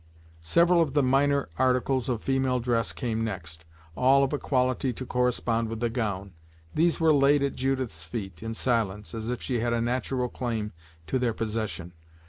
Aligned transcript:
Several 0.41 0.81
of 0.81 0.95
the 0.95 1.03
minor 1.03 1.47
articles 1.59 2.09
of 2.09 2.23
female 2.23 2.59
dress 2.59 2.91
came 2.91 3.23
next, 3.23 3.65
all 3.95 4.23
of 4.23 4.33
a 4.33 4.39
quality 4.39 4.93
to 4.93 5.05
correspond 5.05 5.69
with 5.69 5.79
the 5.79 5.91
gown. 5.91 6.33
These 6.73 6.99
were 6.99 7.13
laid 7.13 7.43
at 7.43 7.53
Judith's 7.55 8.03
feet, 8.03 8.41
in 8.41 8.55
silence, 8.55 9.13
as 9.13 9.29
if 9.29 9.43
she 9.43 9.59
had 9.59 9.73
a 9.73 9.79
natural 9.79 10.27
claim 10.27 10.71
to 11.05 11.19
their 11.19 11.33
possession. 11.35 11.93